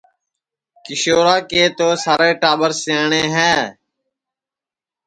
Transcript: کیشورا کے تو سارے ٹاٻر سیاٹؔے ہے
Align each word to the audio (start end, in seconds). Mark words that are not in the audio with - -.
کیشورا 0.83 1.37
کے 1.49 1.63
تو 1.77 1.87
سارے 2.03 2.31
ٹاٻر 2.41 2.71
سیاٹؔے 2.81 3.23
ہے 3.35 3.55